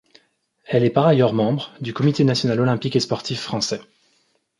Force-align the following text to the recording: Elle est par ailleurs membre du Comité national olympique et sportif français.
Elle 0.65 0.83
est 0.83 0.89
par 0.89 1.05
ailleurs 1.05 1.31
membre 1.31 1.73
du 1.79 1.93
Comité 1.93 2.23
national 2.23 2.59
olympique 2.59 2.95
et 2.95 2.99
sportif 2.99 3.39
français. 3.39 3.81